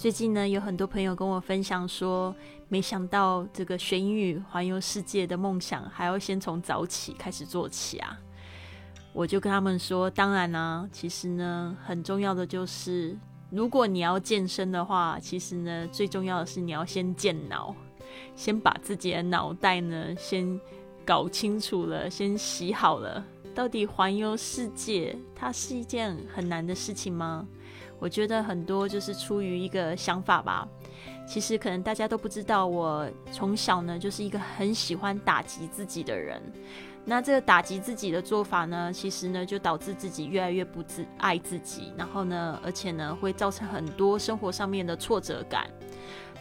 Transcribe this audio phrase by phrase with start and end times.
[0.00, 2.34] 最近呢，有很多朋友跟我分享说，
[2.68, 8.18] 没想到这个学英语环游世界的梦想，还要先从早起开始做起啊。
[9.12, 13.14] 我就跟他们说，当然啦，其实呢，很重要的就是，
[13.50, 17.76] 如果你要健身的话，其实呢，最重要的是你要先健脑，
[18.34, 20.58] 先把自己的脑袋呢，先
[21.04, 23.22] 搞清楚了，先洗好了。
[23.54, 27.46] 到底环游世界，它是一件很难的事情吗？
[28.00, 30.66] 我觉得很多就是出于一个想法吧。
[31.26, 36.42] 其实可能大家都不知道，我从小呢就是一个很喜欢打击自己的人。
[37.04, 45.66] 那这个打击自己的做法呢，其实呢就导致自己越来越不自爱自己，然后呢，而且呢会造成很多生活上面的挫折感。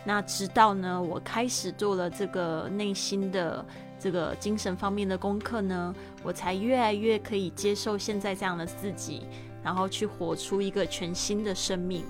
[0.04, 3.66] 那直到呢我开始做了这个内心的
[4.00, 9.28] 这个精神方面的功课呢，我才越来越可以接受现在这样的自己。
[9.64, 12.04] 然后去活出一个全新的生命。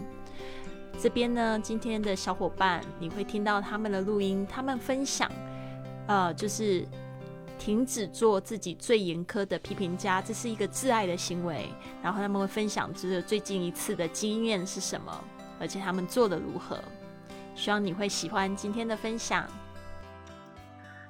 [1.02, 5.32] 这边呢，今天的小伙伴，你会听到他们的录音，他们分享，
[6.08, 6.86] 呃，就是
[7.58, 11.70] 停止做自己最严苛的批评家，这是一个自爱的行为。
[12.04, 15.24] 然后他们会分享这最近一次的经验是什么，
[15.58, 16.78] 而且他们做的如何。
[17.56, 19.48] 希望你会喜欢今天的分享。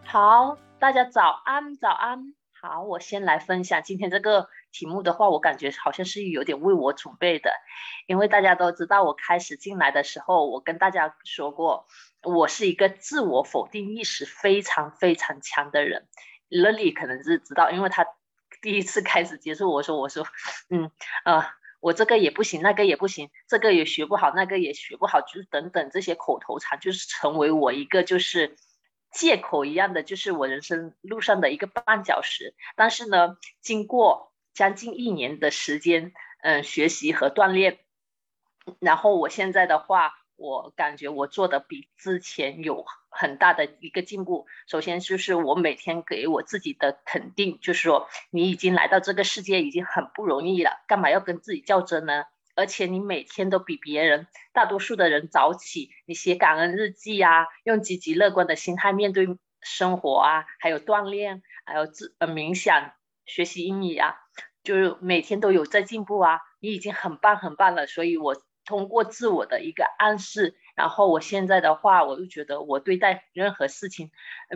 [0.06, 2.34] 好，大家早安，早安。
[2.62, 4.48] 好，我先来分享今天这个。
[4.72, 7.52] 题目的话，我感觉好像是有点为我准备的，
[8.08, 11.88] 因为大家都知道，我开始进来的时候，我跟大家说过，
[12.24, 16.08] 我是一个自我否定意识非常非常强的人。
[16.50, 18.06] Lily 可能是知道，因为他
[18.62, 20.26] 第一次开始接触我说，我说，
[20.70, 20.92] 嗯
[21.24, 21.46] 呃，
[21.80, 28.56] 我这个也不行，那个也不行，这个也学不好，那个也学不好，就是等等这些口头禅，就是成为我一个就是
[29.12, 32.56] 借口一样的，就是我人生路上的一个绊脚石。
[32.76, 37.80] 但是呢，经过将近一年的时间，嗯，学习和锻炼，
[38.80, 44.48] 然后我现在的话，我感觉我做的比之前有很大的一个进步。
[44.68, 52.26] 首先就是我每天给我自己的肯定，就是说你已经来到这个世界已经很不容易了，干嘛要跟自己较真呢？
[52.56, 59.28] 而且你每天都比别人，大多数的人早起，你写感恩日记啊，用积极乐观的心态面对
[59.62, 62.92] 生活啊，还有锻炼，还有自呃冥想、
[63.26, 64.18] 学习英语啊。
[64.70, 67.88] 就是每天都有在进步啊，你已经很棒很棒了。
[67.88, 68.36] 所以我
[68.66, 74.12] 通过自我的一个暗示，然后我现在的话，我就觉得我对待任何事情，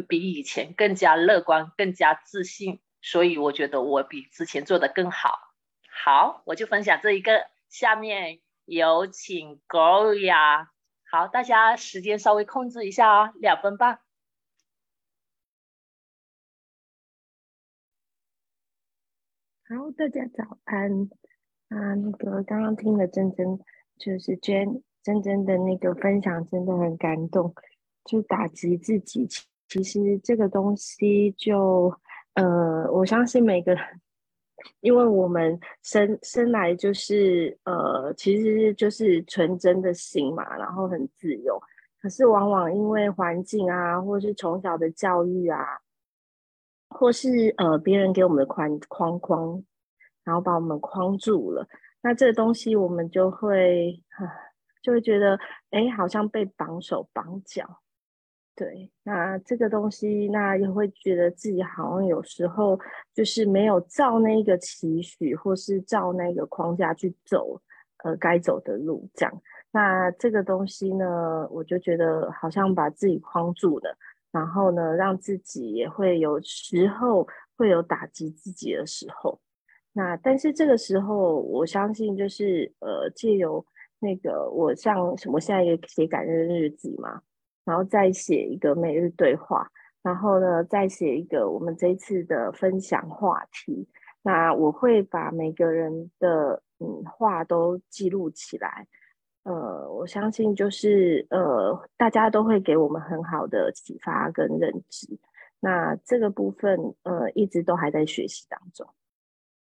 [0.07, 2.79] 比以前更加乐观，更加自信。
[3.01, 5.39] 所以我觉得我比之前做的更好。
[6.05, 7.47] 好，我就分享这一个。
[7.69, 10.67] 下面有请 Gloria。
[11.09, 14.02] 好，大家时间稍微控制一下啊，两分半。
[19.75, 21.09] 好，大家早安
[21.69, 21.95] 啊！
[21.95, 23.59] 那个刚刚听了珍珍，
[23.97, 24.67] 就是娟
[25.01, 27.51] 珍珍的那个分享，真的很感动。
[28.05, 29.27] 就打击自己，
[29.67, 31.91] 其实这个东西就
[32.35, 33.83] 呃，我相信每个人，
[34.81, 41.59] 因为我们生生来就是呃，其实就是纯真的心嘛，然后很自由。
[41.99, 45.59] 可是往往因为环境啊，或是从小的教育啊。
[46.93, 49.63] 或是呃别人给我们的框框框，
[50.23, 51.67] 然后把我们框住了，
[52.01, 54.01] 那这个东西我们就会
[54.81, 55.37] 就会觉得
[55.71, 57.81] 哎，好像被绑手绑脚。
[58.55, 62.79] 对，那这个东西，那也会觉得自己好像有时候
[63.11, 67.59] 就是没有照那个期许，或是照那个框架去走，
[68.03, 69.41] 呃，该走的路这样。
[69.71, 73.97] 那这个东西呢，我就觉得好像把自己框住了。
[74.33, 79.39] 然后呢，让自己也会有时候会有打击自己的时候。
[79.93, 83.63] 那但是这个时候，我相信就是呃，借由
[83.99, 87.21] 那个我像我现在也写感恩日记嘛，
[87.63, 89.69] 然后再写一个每日对话，
[90.01, 93.87] 然后呢再写一个我们这一次的分享话题。
[94.23, 98.87] 那我会把每个人的嗯话都记录起来。
[99.43, 105.07] 呃，我相信就是呃，大家都会给我们很好的启发跟认知。
[105.59, 108.87] 那这个部分呃，一直都还在学习当中。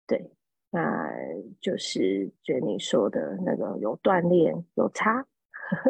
[0.08, 0.32] 对，
[0.70, 1.10] 那
[1.62, 5.26] 就是觉得你说的那个有锻炼有差，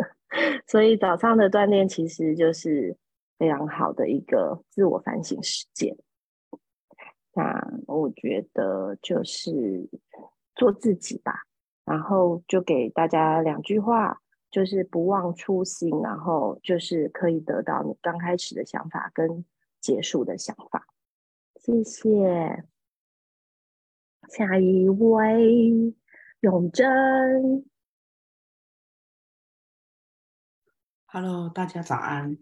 [0.67, 2.95] 所以早上的锻炼其实就是
[3.37, 5.95] 非常好的一个自我反省时间。
[7.33, 9.89] 那我觉得就是
[10.55, 11.48] 做自己吧。
[11.89, 14.21] 然后就给大家两句话，
[14.51, 19.43] 就是不忘初心，然后就是可以得到你刚开始的想法跟
[19.81, 20.85] 结束的想法。
[21.55, 22.63] 谢谢。
[24.29, 25.95] 下一位，
[26.41, 27.65] 永贞。
[31.07, 32.37] Hello，大家早安。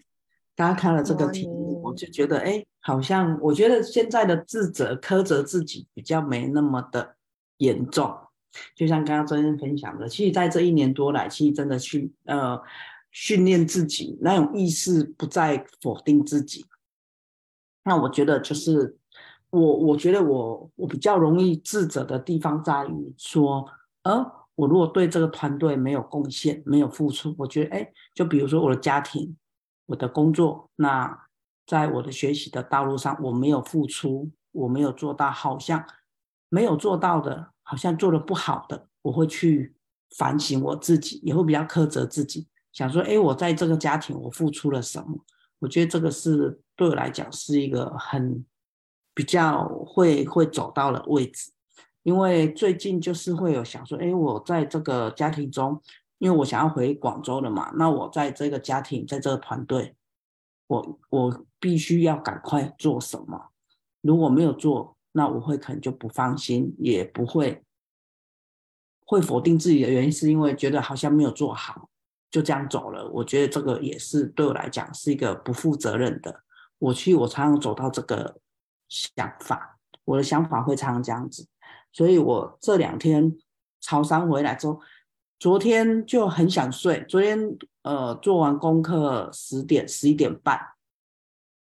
[0.56, 7.16] 大家看了这个题目，我就觉得，哎，好像我觉得现在的自责、苛责自己比较没那么的
[7.60, 8.27] 严重。
[8.76, 12.60] 就像刚刚真真分享的，其实在这一年多来，其实真的去呃
[13.12, 16.66] 训练自己那种意识，不再否定自己。
[17.84, 18.98] 那我觉得就是
[19.50, 23.68] 我，我觉得我我比较容易自责的地方在于说，
[24.04, 24.34] 呃。
[24.58, 29.38] 我如果对这个团队没有贡献、没有付出，我觉得，哎，就比如说我的家庭、
[29.86, 31.16] 我的工作，那
[31.68, 35.86] 在我的学习的道路上，我没有付出，我没有做到，好像
[36.50, 39.76] 没有做到的，好像做的不好的，我会去
[40.16, 45.20] 反省我自己，也会比较苛责自己，想说，哎，我在这个家庭我付出了什么？
[45.60, 48.46] 我觉得这个是对我来讲是一个很
[49.14, 51.52] 比较会会走到的位置。
[52.04, 55.82] 因为最近就是会有想说，哎，我在这个家庭中，
[56.20, 59.94] 因为我想要回广州了嘛，那我在这个家庭，在这个团队，
[60.68, 63.50] 我我必须要赶快做什么？
[64.00, 67.64] 如果没有做，那我会可能就不放心，也不会
[69.04, 71.90] 会否定自己的原因，是因为觉得好像没有做好，
[72.30, 73.10] 就这样走了。
[73.10, 76.44] 我觉得这个也是对我来讲是一个不负责任的。
[76.78, 78.40] 我去，我常常走到这个
[78.88, 81.48] 想法，我的想法会常常这样子。
[81.92, 83.36] 所以我这两天
[83.82, 84.80] 潮商回来之后，
[85.40, 87.04] 昨天就很想睡。
[87.10, 90.60] 昨天呃做完功课十点十一点半，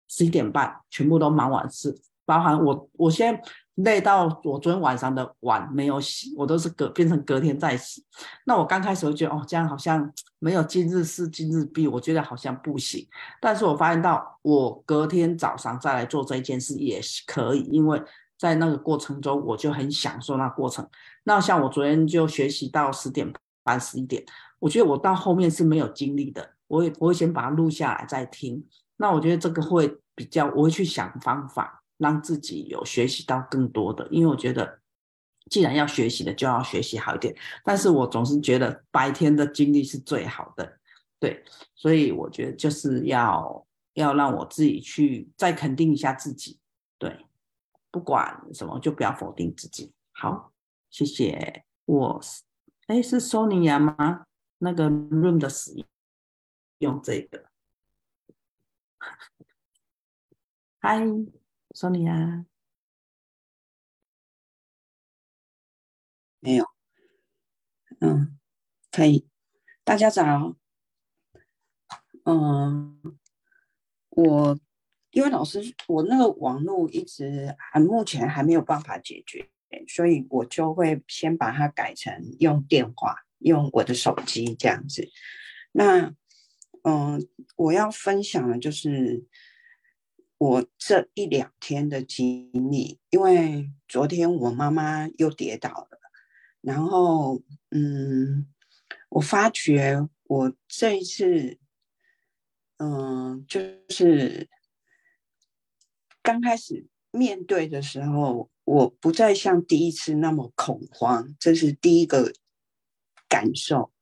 [0.07, 3.41] 十一点半全部都忙完事，包含我我现在
[3.75, 8.05] 累到我昨天晚上的碗没有洗，我都是隔变成隔天再洗。
[8.45, 13.07] 那我刚开始会觉得哦这样好像没有今日事今日毕，我觉得好像不行。
[13.41, 17.99] 但是我发现到我隔天早上再来做这件事也是可以，因为。
[18.39, 20.87] 在那个过程中，我就很享受那过程。
[21.23, 23.33] 那像我昨天就学习到十点
[23.63, 24.23] 半、十一点，
[24.59, 26.47] 我觉得我到后面是没有精力的。
[26.67, 28.63] 我也我会先把它录下来再听。
[28.97, 34.07] 那我觉得这个会比较，我会去想方法，让自己有学习到更多的。
[34.09, 34.79] 因为我觉得，
[35.49, 37.35] 既然要学习的，就要学习好一点。
[37.63, 40.79] 但是我总是觉得白天的精力是最好的，
[41.19, 41.43] 对。
[41.75, 46.59] 所以我觉得就是要要让我自己去再肯定一下自己，
[46.97, 47.25] 对。
[47.89, 49.91] 不管什么，就不要否定自己。
[50.11, 50.51] 好，
[50.89, 51.63] 谢谢。
[51.85, 52.43] 我是，
[52.87, 54.25] 哎，是 Sonya 吗？
[54.59, 55.85] 那个 Room 的使
[56.79, 57.45] 用这个。
[60.79, 60.99] 嗨
[61.77, 62.45] Hi，Sonia。
[66.39, 66.65] 没有。
[67.99, 68.39] 嗯，
[68.91, 69.27] 可以。
[69.83, 70.55] 大家早。
[72.25, 72.99] 嗯，
[74.09, 74.59] 我。
[75.11, 79.49] 因为老师，我那个网络一直还目前还没有办法解决，
[79.87, 85.09] 所以我就会先把它改成用电话，用我的手机这样子。
[85.71, 86.13] 那，
[86.83, 89.25] 嗯，我要分享的就是
[90.37, 95.99] 我这一两天的经历，因为昨天我妈妈又跌倒了，
[96.61, 97.41] 然后，
[97.71, 98.47] 嗯，
[99.09, 101.57] 我发觉我这一次，
[102.77, 104.49] 嗯，就是。
[106.23, 112.33] 刚开始面对的时候，我不再像第一次那么恐慌，这是第一个
[113.29, 113.93] 感受。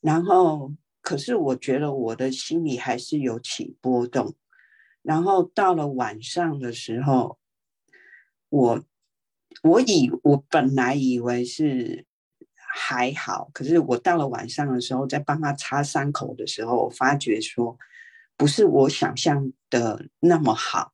[0.00, 0.72] 然后，
[1.02, 4.36] 可是我觉得我的心里还是有起波动。
[5.08, 7.38] 然后到了晚上的时候，
[8.50, 8.84] 我
[9.62, 12.04] 我以我本来以为是
[12.54, 17.78] 还好，可是我到了晚上的时候，在帮他擦伤口的时候，我发觉说
[18.36, 20.92] 不是我想象的那么好。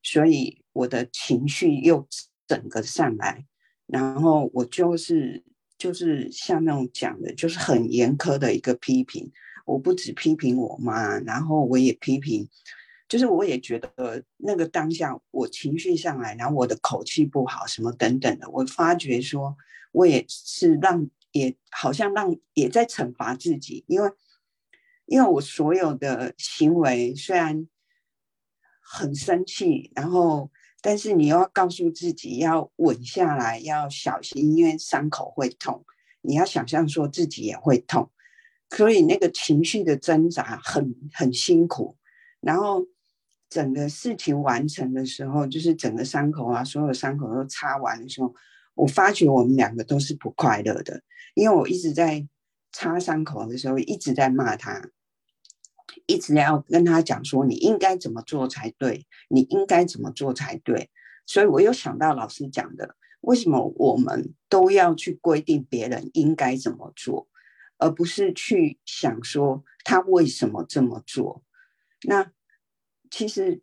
[0.00, 2.06] 所以我的情绪又
[2.46, 3.46] 整个上来，
[3.88, 5.42] 然后我就是
[5.76, 9.32] 就是像那种讲的，就是很严苛的一个批评。
[9.64, 12.48] 我不止批评我妈，然后我也批评，
[13.08, 18.48] 就是我也觉得那个当下我情绪上来，然后我的口气不好，什么等等的。
[18.50, 19.56] 我发觉说，
[19.92, 24.10] 我也是让，也好像让也在惩罚自己，因为
[25.06, 27.68] 因为我所有的行为虽然。
[28.88, 30.48] 很生气，然后，
[30.80, 35.84] 但是你要告诉自己要稳下来，要小心，因为伤口会痛。
[36.20, 38.12] 你要想象说自己也会痛，
[38.70, 41.98] 所以那个情绪的挣扎很很辛苦。
[42.40, 42.86] 然后
[43.48, 48.34] 整个事情完成的时候，就是整个伤口啊，所有伤口都擦完的时候，
[48.74, 51.02] 我发觉我们两个都是不快乐的，
[51.34, 52.26] 因为我一直在
[52.72, 54.90] 擦伤口的时候一直在骂他。
[56.04, 60.90] 一直要跟他讲说，你应该怎么做才对，你应该怎么做才对。
[61.24, 67.28] 所以我又想到老师讲的，为什么我们都要去规定别人应该怎么做，
[67.78, 71.42] 而不是去想说他为什么这么做。
[72.02, 72.30] 那
[73.10, 73.60] 其实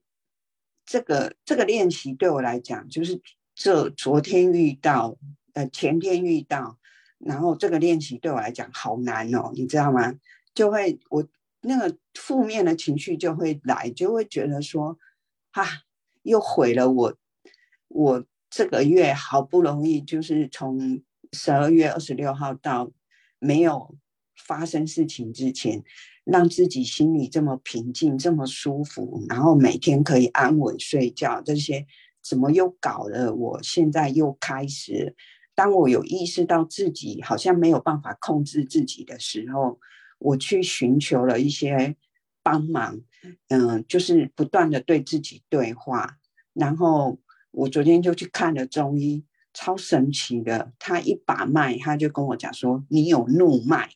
[0.86, 3.22] 这个这个练习对我来讲，就是
[3.56, 5.18] 这昨天遇到，
[5.54, 6.78] 呃，前天遇到，
[7.20, 10.14] 然后这个练习对我来讲好难哦，你知道吗？
[10.54, 11.26] 就会我
[11.62, 14.98] 那个负面的情绪就会来，就会觉得说，
[15.52, 15.66] 哈，
[16.24, 17.18] 又毁了我，
[17.88, 22.92] 我这个月好不容易就是从十二月二十六号到
[23.40, 23.96] 没有
[24.36, 25.84] 发生事情之前。
[26.26, 31.86] 让自己心里这么平静，这么舒服，然后每天可以安稳睡觉，这些
[32.22, 33.34] 怎么又搞了？
[33.36, 35.16] 我现在又开始，
[35.54, 39.82] 当我有意识到自己好像没有办法控制自己的时候，
[40.18, 41.98] 我去寻求了一些
[42.42, 43.02] 帮忙，
[43.50, 46.20] 嗯，就是不断的对自己对话。
[46.54, 47.20] 然后
[47.52, 53.90] 我昨天就去看了中医，超神奇的，他一把脉，他就跟我讲说你有怒脉，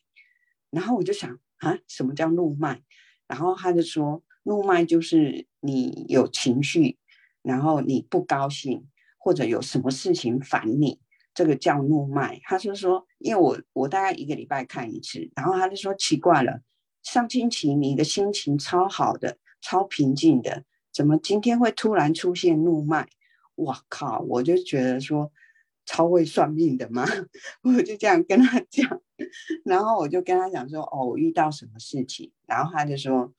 [0.70, 1.38] 然后我就想。
[1.58, 2.82] 啊，什么叫怒脉？
[3.26, 6.98] 然后他就说，怒脉就是你有情绪，
[7.42, 8.86] 然后你不高兴，
[9.18, 11.00] 或者有什么事情烦你，
[11.34, 12.40] 这个叫怒脉。
[12.44, 16.62] 他就说，因为我我大概一个礼拜看一次，然后他就说奇怪了，
[17.02, 23.08] 上星期你的心情超好的，超平静的，怎么今天会突然出现怒脉？
[23.54, 25.30] 我靠，我就觉得说。
[25.88, 27.06] 超会算命的吗？
[27.64, 29.00] 我就这样跟他讲，
[29.64, 33.32] 然后我就跟他讲说：“哦，我遇到什么事情？”然后他就说：“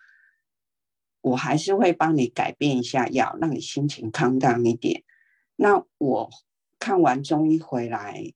[1.22, 5.04] 我还是会帮你改变一下药，让你心情康荡一点。”
[5.58, 6.28] 那我
[6.80, 8.34] 看完中医回来，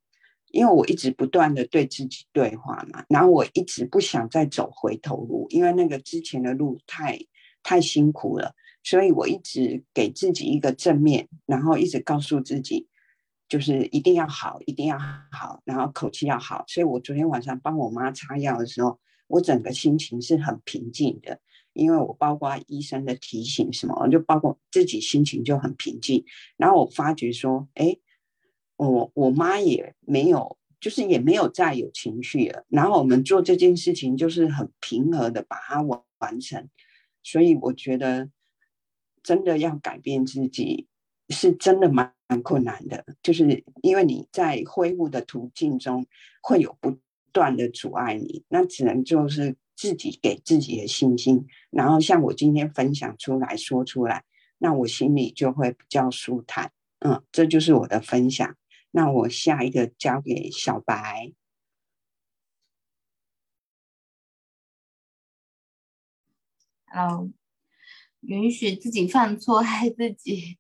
[0.52, 7.20] 因为我一直不断的对自己对话嘛，然后我一直不想再走回头路，因为那个之前的路太
[7.64, 8.54] 太辛苦了，
[8.84, 12.88] 所以我一直给自己一个正面，然后一直告诉自己。
[13.54, 14.98] 就是一定要好，一定要
[15.32, 16.66] 好，然后口气要好。
[16.68, 21.40] 所以我昨天晚上帮我妈擦药的时候，我整个心情是很平静的，
[21.74, 26.26] 因为我包括医生的提醒什么，就包括自己心情就很平静。
[26.58, 27.96] 然后我发觉说，哎，
[28.76, 32.66] 我我妈也没有，就是也没有再有情绪了。
[32.70, 36.68] 然后我们做这件事情就是很平和的把它完完成。
[37.22, 38.32] 所以我觉得
[39.22, 40.88] 真的要改变自己。
[41.30, 42.14] 是真的蛮
[42.44, 46.06] 困难的，就是因为你在恢复的途径中
[46.42, 46.98] 会有不
[47.32, 54.24] 断的阻碍你，那只能就是自己给自己的信心，然后像我今天分享出来说出来，
[54.58, 56.72] 那我心里就会比较舒坦。
[57.00, 58.56] 嗯，这就是我的分享。
[58.92, 61.34] 那我下一个交给小白。
[66.86, 67.32] Hello，
[68.22, 70.60] 允许自己犯错，爱自己。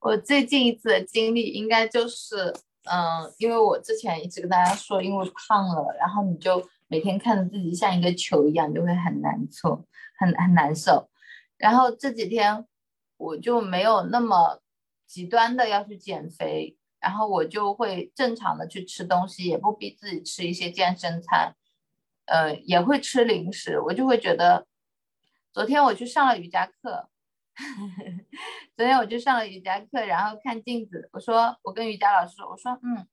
[0.00, 2.54] 我最近一次的经历应该就是，
[2.90, 9.84] 嗯，因为我之前一直跟大家说，因为胖了，然后你就每天看着自己像一个球一样，就会很难受，
[10.18, 11.10] 很很难受。
[11.58, 12.66] 然后这几天
[13.18, 14.60] 我就没有那么
[15.06, 21.54] 极端的要去减肥，然后我就会正常的去吃东西，也不逼自己吃一些健身餐，
[22.24, 23.78] 呃，也会吃零食。
[23.78, 24.66] 我就会觉得，
[25.52, 27.10] 昨天我去上了瑜伽课。
[28.76, 33.06] 昨天我就上了瑜伽课，然后看镜子，我说我跟瑜伽老师说，我说嗯，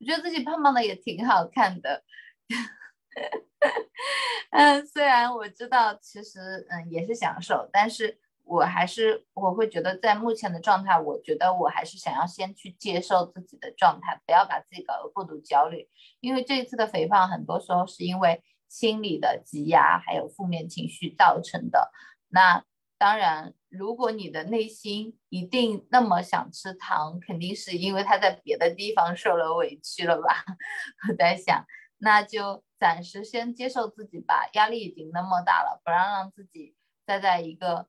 [0.00, 2.02] 我觉得自己胖胖的也挺好看的。
[4.50, 15.88] 嗯，虽然我知道其实嗯也是享受，但是我还是我会觉得在目前的状态，我觉得我还是想要先去接受自己的状态，不要把自己搞得过度焦虑，
[16.20, 21.90] 因为这一次的肥胖很多时候是因为心理的积压还有负面情绪造成的。
[22.28, 22.64] 那
[23.02, 23.52] 当然。
[23.68, 30.44] 如果你的内心一定那么想吃糖，肯定是因为他在别的地方受了委屈了吧？
[31.08, 31.64] 我在想，
[31.98, 37.88] 那就暂时先接受自己吧，压力已经那么大了，不让让自己再在一个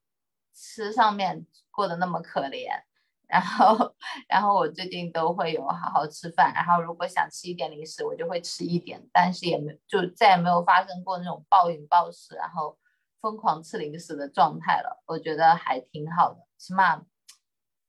[0.55, 2.65] 吃上面过得那么可怜。
[3.27, 3.93] 然后，
[4.29, 12.75] 然后我最近都会有好好吃饭，然后如果想吃一点零食，我就会吃一点，但是也没就再也没有发生过那种暴饮暴食，然后。
[13.23, 16.97] 疯狂吃零食的状态了，我觉得还挺好的，起码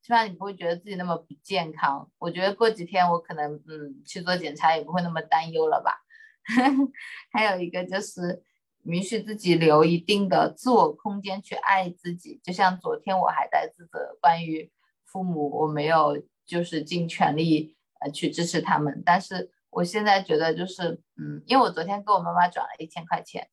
[0.00, 2.08] 起码你不会觉得自己那么不健康。
[2.18, 6.04] 我觉得过几天我可能嗯去做检查也不会那么担忧了吧。
[7.32, 8.44] 还有一个就是
[8.84, 14.70] 允许自己留一定的自我空间去爱自己，就像昨天我还在自责关于
[15.04, 23.48] 父母我没有就是尽全力呃去支持他们，但是我现在觉得就是嗯，因为我昨天给我妈妈转了一千块钱，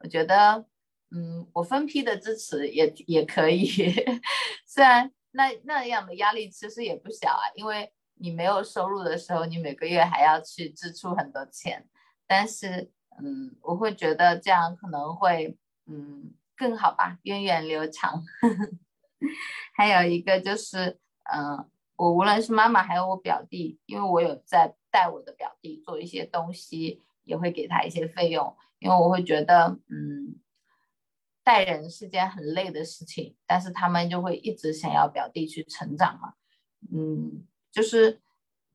[0.00, 0.66] 我觉得。
[1.14, 3.66] 嗯，我分批的支持也也可以，
[4.66, 11.86] 虽然那那样的压力其实也不小啊，因为你没有收入的时候，你每个月还要去支出很多钱，
[12.26, 12.90] 但是
[13.22, 18.24] 嗯，我会觉得这样可能会嗯更好吧，源远流长。
[19.76, 20.98] 还有一个就是，
[21.32, 30.36] 嗯，我无论是妈妈还有我表弟，因为我有在带我的表弟做一些东西，也会给他一些费用，因为我会觉得，嗯，
[31.44, 36.34] 带人是件很累的事情，但是他们就会一直想要表弟去成长嘛，
[36.92, 38.20] 嗯，就是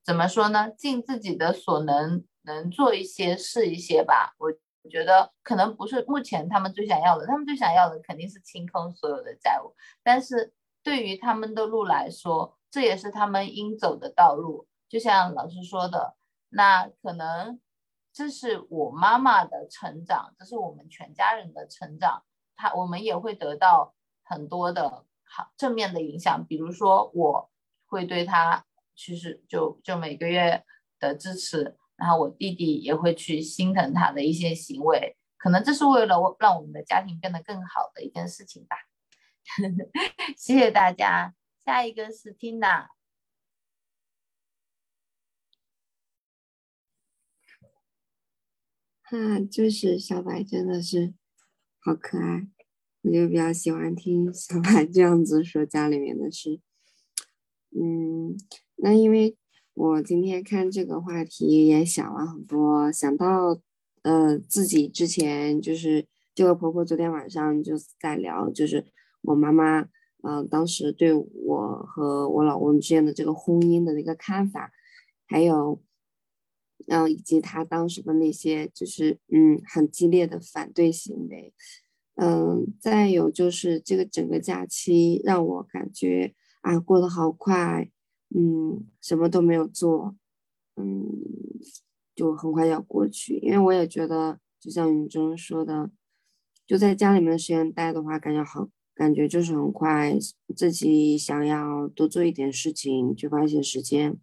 [0.04, 4.54] 怎么说呢，尽自己的所能，能做一些是一些吧，我。
[4.84, 9.76] 我觉得可能不是目前他们最想要的，他们最想要的肯定是清空所有的债务。
[10.02, 14.66] 但是对于他们的路来说，这也是他们应走的道路。
[14.88, 16.16] 就像老师说的，
[16.48, 17.60] 那可能
[18.14, 22.24] 这是我妈妈的成长，这是我们全家人的成长。
[22.58, 27.50] 他我们也会得到很多的好正面的影响，比如说我
[27.86, 30.66] 会对他其实就就每个月
[31.00, 31.78] 的支持。
[31.96, 38.78] 然后我弟弟也会去心疼他的一些行为，可能这是为了让我们的家庭变得更好的一件事情吧。
[40.38, 41.34] 谢谢大家，
[41.66, 42.90] 下一个是 Tina。
[49.02, 51.16] 哈，就是小白真的是
[51.88, 52.46] 好可爱，
[53.04, 56.60] 我就比较喜欢听小白 这样子说家里面的事。
[57.72, 58.36] 嗯，
[58.76, 59.38] 那因为。
[59.74, 63.62] 我今天看这个话题也想了很多，想到，
[64.02, 68.84] 呃，自己之前就是这个婆婆昨天晚上就在聊，就是
[69.22, 69.88] 我妈妈，
[70.24, 74.72] 嗯，当时对我和我老公之间的这个婚姻的一个看法，
[75.28, 75.80] 还有，
[76.88, 81.54] 嗯，以及他当时的那些就是嗯很激烈的反对行为，
[82.16, 87.90] 嗯，再有就是这个整个假期让我感觉啊过得好快。
[88.36, 90.14] 嗯，什么都没有做，
[90.76, 91.08] 嗯，
[92.14, 93.38] 就很快要过去。
[93.38, 95.90] 因为我也觉得，就像云中说的，
[96.66, 100.20] 就在家里面的时间待的话，感觉很，感觉就是很快。
[100.54, 104.18] 自己想要多做一点事情，就发现时间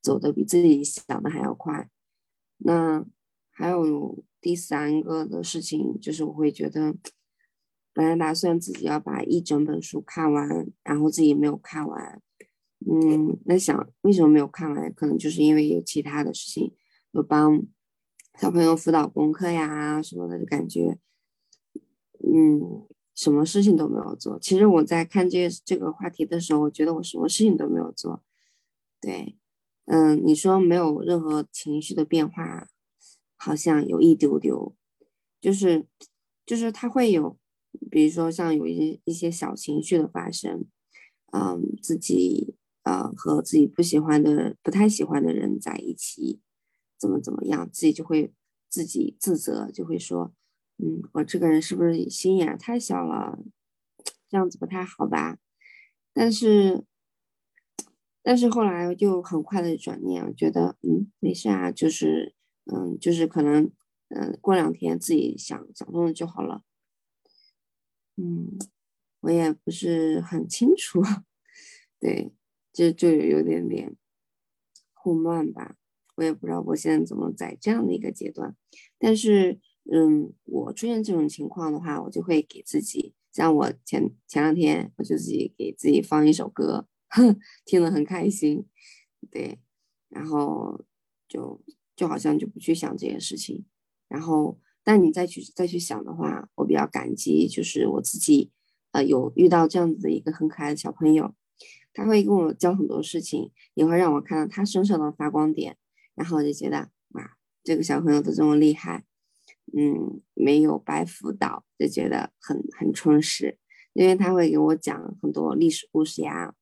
[0.00, 1.88] 走的比自己想的还要快。
[2.58, 3.04] 那
[3.50, 6.94] 还有第三个的事情，就是我会觉得，
[7.92, 12.22] 本来打算自己要把一整本书看完，然后自己没有看完。
[12.86, 14.92] 嗯，那想为什么没有看完？
[14.94, 16.74] 可能就是因为有其他的事情，
[17.10, 17.62] 有帮
[18.40, 20.98] 小朋友辅导功课呀什么的，就感觉，
[22.20, 24.38] 嗯，什么事情都没有做。
[24.38, 28.22] 其实我在看这这个话题的时候，我觉得我什么事情都没有做。
[28.98, 29.36] 对，
[29.86, 32.68] 嗯，你说没有任何情绪的变化，
[33.36, 34.74] 好像有一丢丢，
[35.40, 35.86] 就是
[36.46, 37.36] 就是他会有，
[37.90, 40.66] 比如说像有一些一些小情绪的发生，
[41.32, 42.56] 嗯，自己。
[42.82, 46.40] 呃，和自己不喜欢的、不太喜欢的人在一起，
[46.98, 48.32] 怎么怎么样，自己就会
[48.70, 50.32] 自己自责，就会说，
[50.78, 53.38] 嗯，我这个人是不是心眼太小了，
[54.30, 55.36] 这样子不太好吧？
[56.14, 56.82] 但是，
[58.22, 62.34] 但是后来我就很快的转念，我觉得，嗯，没事啊，就是，
[62.66, 63.70] 嗯，就是可能，
[64.08, 66.62] 嗯，过两天自己想想通了就好了。
[68.16, 68.58] 嗯，
[69.20, 71.02] 我也不是很清楚，
[72.00, 72.32] 对。
[72.72, 73.96] 就就有点点
[74.94, 75.74] 混乱吧，
[76.14, 78.54] 我也不知道我现在怎么在这样的一个阶段。
[78.96, 79.58] 但是，
[79.92, 88.66] 嗯，我出现这种情况的话，我就会给自己，像我前前两天，我就自己给自己放一首歌，哼 听得很开心，
[89.30, 89.58] 对，
[90.08, 90.84] 然后
[91.28, 91.62] 就
[91.94, 93.64] 就好像就不去想这些事情。
[94.08, 98.50] 然后，但你再去再去想的话，我比较感激，就是我自己，
[98.92, 101.34] 呃，有遇到这样子的一个很可爱的小朋友。
[101.92, 105.76] 他会跟我教很多事情，也会让我看到他身上的发光点，
[106.14, 109.04] 然后我就觉得哇，这个小朋友都这么厉害，
[109.76, 113.58] 嗯，没有白辅导，就觉得很很充实，
[113.92, 116.54] 因为他会给我讲很多历史故事呀，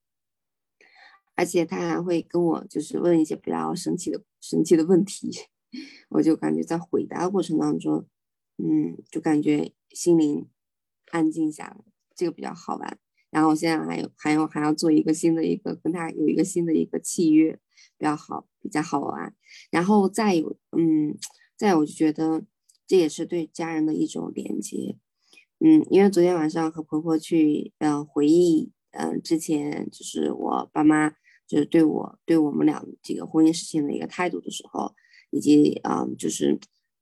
[1.39, 5.31] 而且他还会跟我就是问一些比较神奇的神奇的问题，
[6.11, 8.05] 我就感觉在回答的过程当中，
[8.57, 10.49] 嗯，就感觉心灵
[11.13, 11.77] 安静下来，
[12.17, 12.99] 这个比较好玩。
[13.31, 17.53] 然后我现在还有还有还要做一个新的一个跟他有一个新的一个契约，
[17.97, 19.33] 比较好比较好玩。
[19.71, 21.17] 然后再有嗯，
[21.57, 22.45] 再有我就觉得
[22.89, 24.99] 这也是对家人的一种连接，
[25.61, 31.13] 嗯，因为昨天晚上和婆婆去呃回忆嗯之前就是我爸妈
[31.49, 34.95] 就是对我对我们俩这个婚姻事情的一个态度的时候，
[35.31, 36.61] 以及啊就是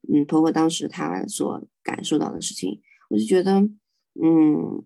[0.09, 2.81] 嗯婆婆当时她所感受到的事情，
[3.11, 3.61] 我就觉得
[4.15, 4.83] 嗯。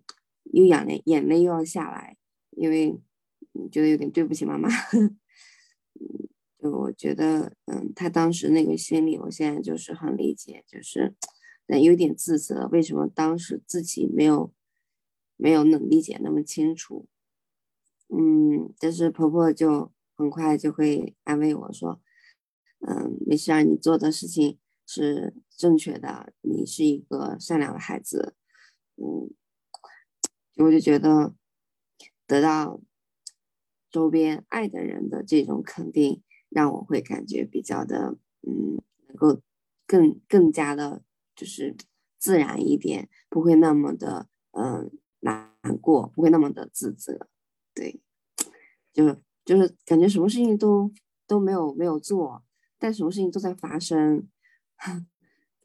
[0.53, 2.17] 又眼泪，眼泪又要下来，
[2.49, 2.99] 因为
[3.71, 5.17] 觉得有点对不起妈妈，嗯，
[6.57, 11.15] 对，我觉得，嗯，他当时那个心理，我现在就是很理解，就是，
[11.67, 14.51] 嗯，有点自责，为什么当时自己没有
[15.37, 17.07] 没有能理解那么清楚？
[18.13, 22.01] 嗯，但是婆婆就很快就会安慰我说，
[22.87, 28.35] 嗯，没事儿，你做的事情是正确的，你是一个善良的孩子，
[28.97, 29.31] 嗯，
[30.65, 31.33] 我就觉得
[32.27, 32.81] 得到
[33.89, 36.21] 周边爱的人的这种肯定。
[36.53, 38.75] 让我会感觉比较的，嗯，
[39.07, 39.41] 能够
[39.87, 41.01] 更更加的，
[41.33, 41.77] 就是
[42.19, 47.29] 自然一点，不会那么的，嗯，难过，不会那么的自责，
[47.73, 48.01] 对，
[48.93, 50.91] 就就是感觉什么事情都
[51.27, 52.43] 都没有没有做，
[52.77, 54.27] 但什么事情都在发生，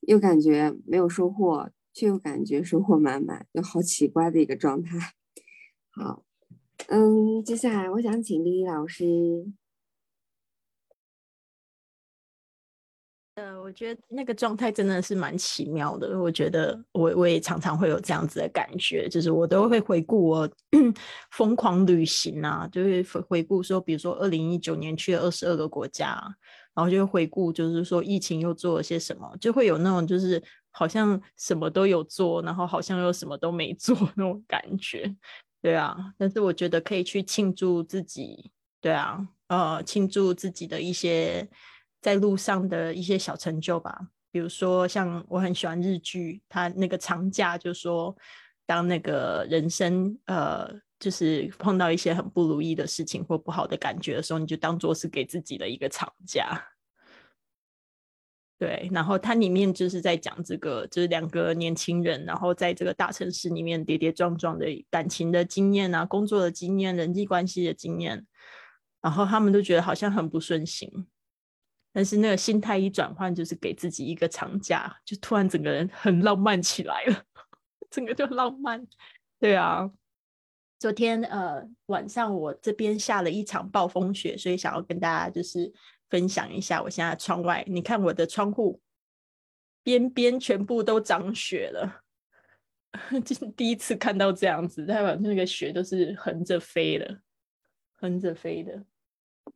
[0.03, 4.99] 又感觉没有收获，却又感觉收获满满，就好奇怪的一个状态。
[5.91, 6.25] 好，
[6.89, 9.53] 嗯，接下来我想请李老师。
[13.37, 16.19] 呃，我觉得那个状态真的是蛮奇妙的。
[16.19, 20.51] 我觉得我我也常常会有这样子的感觉，就是我都会回顾我
[21.33, 26.19] 疯狂旅行啊，就会回顾说，比如说二零一九年去了二十二个国家，
[26.75, 35.15] 然后就会回顾，就是说疫情又做了些什么，就会有那种就是好像什么都有做，然后好像又什么都没做那种感觉。
[35.61, 41.47] 对啊，但是我觉得可以去庆祝自己，对啊，呃，庆祝自己的一些。
[42.01, 48.17] 在路上的一些小成就吧，比如说像我很喜欢日剧，它那个长假就说，
[48.65, 56.63] 当那个人生呃，就是碰到一些很不如意的事情或不好的感觉的时候，你就当做是给自己的一个长假。
[58.59, 68.27] 对，然后它里面就是在讲这个，就是两个年轻人，然后在这个大城市里面跌跌撞撞的感情的经验啊，工作的经验，人际关系的经验，
[69.03, 70.91] 然后他们都觉得好像很不顺心。
[71.97, 77.25] 但是那个心态一转换，就是给自己一个长假，就突然整个人很浪漫起来了，
[77.89, 78.87] 整个就浪漫。
[79.39, 79.91] 对啊，
[80.79, 85.73] 昨天呃晚上我这边下了一场暴风雪，所以想要跟大家就是
[86.11, 88.79] 分享一下，我现在窗外，你看我的窗户
[89.83, 92.03] 边边全部都长雪了，
[93.25, 97.23] 这是第一次看到这样子，代表那个雪都是横着飞的，
[97.95, 98.85] 横着飞的。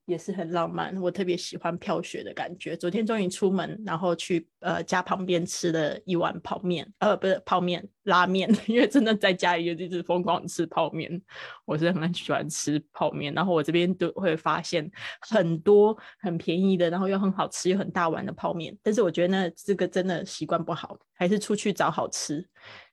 [0.06, 2.76] 也是很浪漫，我特别喜欢飘雪的感觉。
[2.76, 11.20] 昨天终于出门，然后去呃家旁边吃了一碗泡面，呃不是泡面拉面， 因为真的在家里就一直疯狂吃泡面。
[11.64, 18.76] 我是很喜欢吃泡面，然后我这边都会发现很多很便宜的，然后又很好吃又很大碗的泡面。
[18.82, 22.44] 但是我觉得呢，这个真的习惯不好，还是出去找好吃。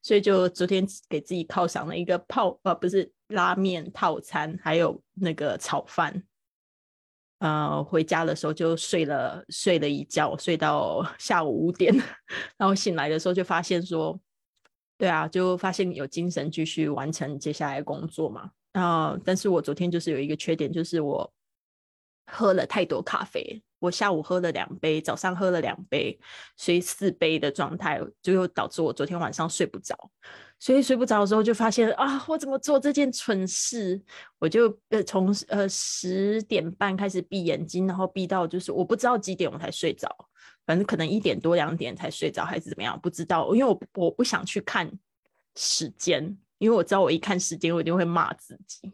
[0.04, 6.24] 所以就昨天给自己犒赏了一个泡呃不是拉面套餐，还有那个炒饭。
[7.40, 11.94] 呃，回家的时候就睡了睡了一觉，睡到 下午五点，
[12.58, 14.20] 然后醒来的时候就发现说，
[14.98, 18.52] 对啊，就发现有精神继续完成接下来工作嘛。
[18.74, 21.32] 啊，但是我昨天就是有一个缺点，就是我
[22.32, 23.62] 喝了太多咖啡。
[23.80, 26.20] 我下午喝了两杯，早上喝了两杯，
[26.56, 29.96] 所以四杯的状态，就又导致我昨天晚上睡不着。
[30.60, 34.02] 所以睡不着的时候，就发现啊，我怎么做这件蠢事？
[34.40, 40.10] 我就呃从呃十点半开始闭眼睛，然后闭到就是我不知道几点我才睡着，
[40.66, 43.54] 反正可能一点多两点才睡着，还是怎么样，不知道。
[43.54, 44.92] 因为我我不想去看
[45.56, 48.92] 时间，因为我知道我一看时间，我一定会骂自己。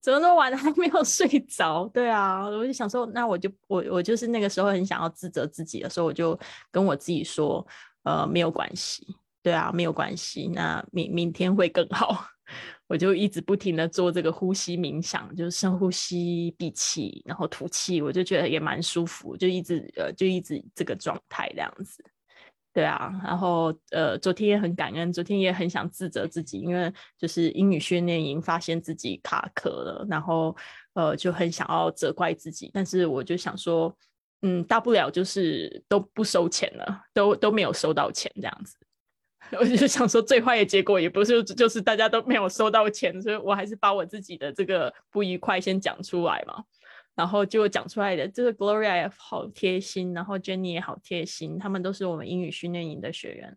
[0.00, 1.88] 怎么那么晚还 没有睡着？
[1.94, 6.38] 对啊，我就想说，那我就我我就是那个时候很想要自责自己的时候，我就
[6.70, 7.64] 跟我自己说，
[8.02, 9.06] 呃，没有关系，
[9.42, 12.26] 对啊，没有关系，那明明天会更好。
[12.86, 22.04] 我就一直不停的做这个呼吸冥想，就是深呼吸闭气，然后吐气，我就觉得也蛮舒服，就一直呃就一直这个状态这样子。
[22.74, 30.56] 对啊，然后呃，昨天也很感恩，昨天也很想自责自己，因为就是英语训练营发现自己卡壳了，然后
[30.94, 33.94] 呃就很想要责怪自己，但是我就想说，
[34.40, 38.76] 嗯，大不了就是都不收钱了，都都没有收到钱这样子，
[39.58, 46.64] 我就想说最坏的结果也不是就是大家都没有收到钱，所以我还是把我自己的这个不愉快先讲出来嘛。
[47.14, 53.54] 然后就讲出来的，这个 Gloria 也好贴心，然后 Jenny 也好贴心，他们都是我们英语训练营的学员，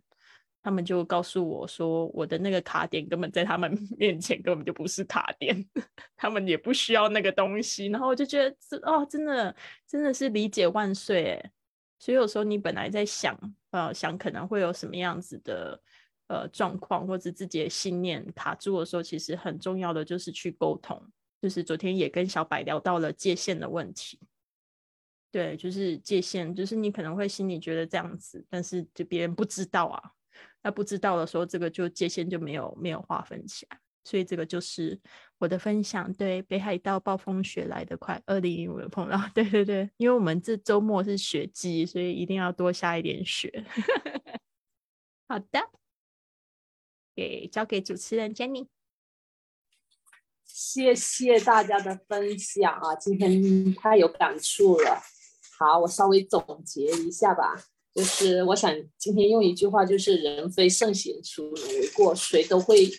[0.61, 5.65] 他们就告诉我说，我的那个卡点根本在他们 面前根本就不是卡点，
[6.17, 7.87] 他们也不需要那个东西。
[7.87, 9.55] 然后我就觉得，这哦，真的
[9.87, 11.51] 真的是理解万岁哎！
[11.97, 13.39] 所以有时候你本来在想，
[13.75, 15.81] 呃，想可能会有什么样子的
[16.27, 21.11] 呃状况，或者自己的信念卡住的时候，其实很重要的就是去沟通。
[21.41, 24.17] 就是昨天也跟小白聊到了界限的问题，
[25.29, 30.11] 对，就是界限，就是你可能会心里觉得这样子，但是就别人不知道啊。
[30.63, 33.79] 那不知道的时候，这个就界限就没有没有划分起来。
[34.05, 34.97] 所以这个就是
[35.37, 36.13] 我的分享。
[36.13, 43.65] 对，北海道暴风雪来得快，二零一五有碰到， 对对对，因为我们这周末是雪季，所以一定要多下一点雪。
[45.27, 45.71] 好的，
[47.13, 48.67] 给交给主持人 Jenny。
[50.45, 55.01] 谢谢大家的分享啊，今天太有感触了。
[55.57, 57.55] 好，我稍微总结一下吧，
[57.95, 62.13] 就是我想今天用一句话，就是“人非圣贤，孰能为过”。
[62.15, 62.89] 谁都会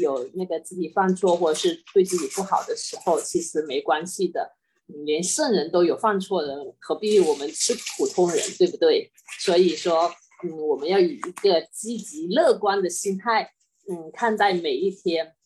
[0.00, 4.56] 有那个自己犯错或者是对自己不好的时候，其实没关系的。
[5.04, 9.12] 连圣人都有犯错的，何必我们是普通人，对不对？
[9.38, 10.10] 所以说，
[10.42, 13.52] 嗯，我们要以一个积极乐观的心态，
[13.88, 15.36] 嗯，看待每一天。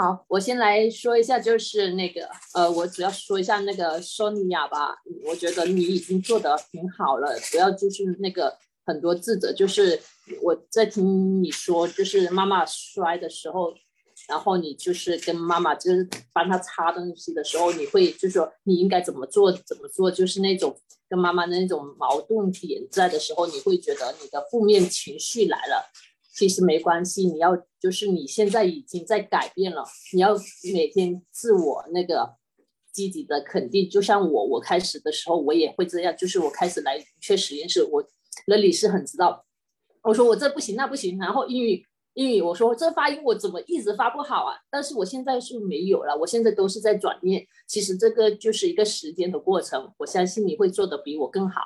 [0.00, 4.96] 好，我先来说一下，就是那个，呃，我主要说一下那个索尼娅吧。
[5.26, 9.52] 我觉得你已经做得挺好了，不要就是那个很多自责。
[9.52, 10.00] 就是
[10.40, 13.74] 我在听你说，就是妈妈摔的时候，
[14.26, 20.74] 然后你就是跟妈妈就是帮她擦东西的时候，你会就说你应该怎么做怎么做，就是那种
[21.10, 25.90] 跟妈妈的那种矛盾点在的时候，你会觉得你的负面情绪来了。
[26.40, 30.34] 其实没关系，你要就是你现在已经在改变了，你要
[30.72, 32.34] 每天自我那个
[32.94, 33.90] 积极的肯定。
[33.90, 38.02] 就像我，我开始的时候我也会这样，就是我开始来去实验室，我
[38.46, 39.44] 那里是很知道，
[40.02, 44.56] 我说我这不行那不行，然后英语英语我说这发音我怎么一直发不好啊？
[44.70, 47.46] 但是我现在是没有了，我现在都是在转念。
[47.68, 51.60] 其实这个就是一个时间的过程，我相信你会做的比我更好。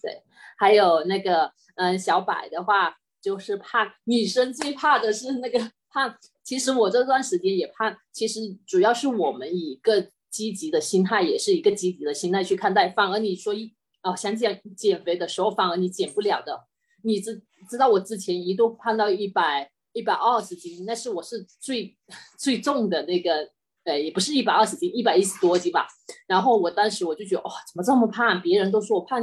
[0.00, 0.22] 对，
[0.56, 2.94] 还有那个嗯小柏的话。
[3.22, 5.58] 就是胖女生最怕的是那个
[5.90, 12.88] 胖，其实我这段时间也胖，其实主要是我们以一个积极的心态，也是一个积极的心态去看待。
[12.88, 16.66] 反而你说一哦想减减肥的时候，反而你减不了的。
[17.02, 21.96] 你知知道我之前一度胖到一百一百二十斤，那是我是最
[22.38, 23.50] 最重的那个，
[23.84, 25.88] 呃也不是一百二十斤，一百一十多斤吧。
[26.28, 28.40] 然后我当时我就觉得哇怎么这么胖？
[28.40, 29.20] 别人都说我胖，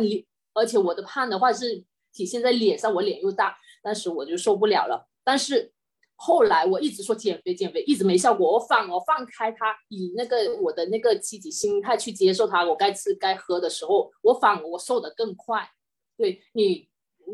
[0.54, 3.56] 而且我的胖的话是体现在脸上，我脸又大。
[3.88, 5.71] 当时我就受不了了，但是
[6.17, 8.52] 后来我一直说减肥减肥，一直没效果。
[8.56, 12.65] 我反而放开它，以那个我的那个积极心态去接受它。
[12.65, 15.69] 我该吃该喝的时候，我反而我瘦得更快。
[16.17, 16.89] 对你，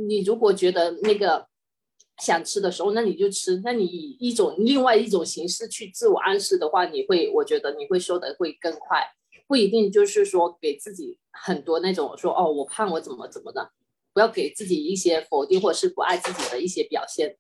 [0.08, 1.48] 你如果觉得那个
[2.22, 3.60] 想吃的时候，那你就吃。
[3.64, 9.04] 那你以一种另外一种形式去自我暗示的话，你会，我觉得你会瘦得会更快。
[9.48, 13.72] 不一定就是说给自己很多那种说哦，我胖我怎么怎么的。
[14.14, 17.36] 不要给自己一些否定或者是不爱自己的一些表现，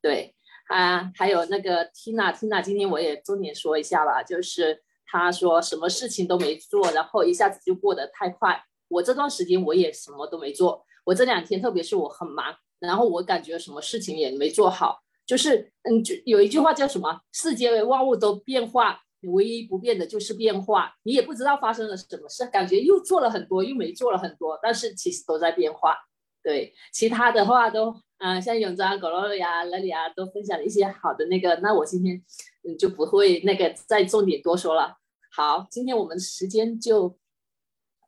[0.00, 0.34] 对
[0.68, 8.64] 啊，还有那个 Tina，Tina 今天我也重点说一下吧，就是她说什么事情都没做，然后一下子就过得太快。
[8.88, 19.03] 我这段时间我也什么都没做，我这两天特别是我很忙，然后我感觉什么事情也没做好，就是嗯，就有一句话叫什么，世间万物都变化。
[19.26, 25.96] 唯一不变的就是变化，你也不知道发生了什么事，感觉又做了很多，又没做了很多，但是其实都在变化。
[26.42, 32.22] 对，其他的话都，嗯，像永章、狗肉呀、那里啊，都分享了一些好的那个，那我今天
[32.68, 34.98] 嗯就不会那个再重点多说了。
[35.32, 37.16] 好，今天我们时间就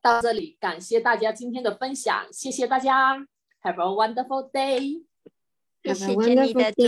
[0.02, 3.16] 到这里，感谢大家今天的分享，谢谢大家
[3.62, 5.15] ，Have a wonderful day。
[5.94, 6.83] 谢谢 Jenny 的主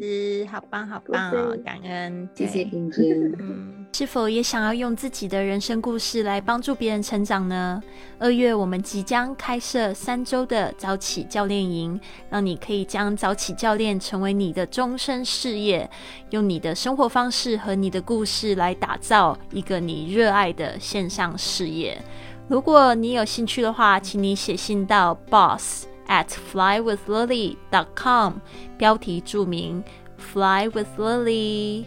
[0.00, 3.32] 持，好棒好棒哦，感恩，谢谢丁丁。
[3.38, 7.82] 嗯，是否也想要用自己的人生故事来帮助别人成长呢？
[8.18, 15.88] 二月我们即将开设三周的早起教练营，让你可以将早起教练成为你的终身事业，
[16.30, 22.00] 用你的生活方式和你的故事来打造一个你热爱的线上事业。
[22.48, 25.86] 如果你有兴趣的话，请你写信到 boss。
[26.08, 28.34] At flywithlily.com，
[28.76, 29.84] 标题注明
[30.18, 31.84] Fly with Lily，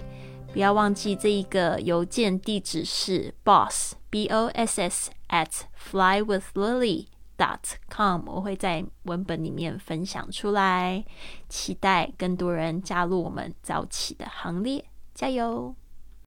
[0.53, 11.03] 不要忘记这一个邮件地址是 boss b o s s at flywithlily.com，我会在文本里面分享出来，
[11.49, 15.75] 期待更多人加入我们早起的行列，加油！